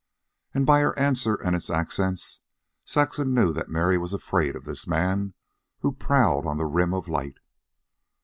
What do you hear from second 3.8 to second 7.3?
was afraid of this man who prowled on the rim of